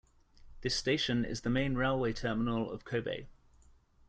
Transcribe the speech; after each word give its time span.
This 0.61 0.75
station 0.75 1.23
is 1.23 1.41
the 1.41 1.51
main 1.51 1.75
railway 1.75 2.11
terminal 2.11 2.71
of 2.71 2.83
Kobe. 2.85 3.27